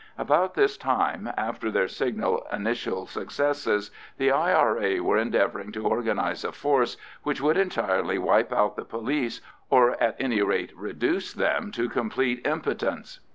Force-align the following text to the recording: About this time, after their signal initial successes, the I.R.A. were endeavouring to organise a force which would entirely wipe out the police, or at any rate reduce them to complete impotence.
About 0.17 0.55
this 0.55 0.77
time, 0.77 1.29
after 1.37 1.69
their 1.69 1.87
signal 1.87 2.47
initial 2.51 3.05
successes, 3.05 3.91
the 4.17 4.31
I.R.A. 4.31 4.99
were 4.99 5.19
endeavouring 5.19 5.71
to 5.73 5.85
organise 5.85 6.43
a 6.43 6.51
force 6.51 6.97
which 7.21 7.39
would 7.39 7.55
entirely 7.55 8.17
wipe 8.17 8.51
out 8.51 8.75
the 8.75 8.83
police, 8.83 9.41
or 9.69 10.01
at 10.01 10.15
any 10.19 10.41
rate 10.41 10.71
reduce 10.75 11.33
them 11.33 11.69
to 11.73 11.87
complete 11.87 12.41
impotence. 12.47 13.19